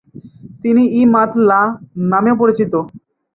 তিনি 0.63 0.83
ই-মাত-লা 0.99 1.61
নামেও 2.11 2.35
পরিচিত। 2.41 2.73